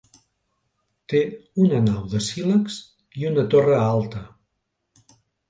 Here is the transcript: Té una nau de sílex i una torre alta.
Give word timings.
Té 1.13 1.19
una 1.65 1.81
nau 1.89 2.07
de 2.13 2.21
sílex 2.29 2.79
i 3.21 3.29
una 3.33 3.45
torre 3.53 3.77
alta. 3.83 4.25